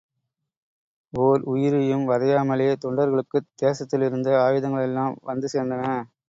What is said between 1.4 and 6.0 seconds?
உயிரையும் வதையாமலே தொண்டர்களுக்குத் தேசத்திலிருந்த ஆயுதங்களெல்லாம் வந்து சேர்ந்தன.